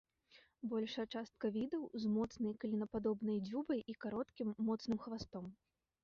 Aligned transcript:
Большая 0.69 1.03
частка 1.17 1.45
відаў 1.57 1.83
з 2.05 2.07
моцнай, 2.15 2.55
клінападобнай 2.63 3.37
дзюбай 3.49 3.79
і 3.93 3.95
кароткім, 4.05 4.49
моцным 4.71 4.97
хвастом. 5.05 5.45